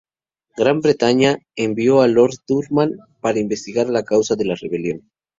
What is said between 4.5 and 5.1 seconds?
rebelión.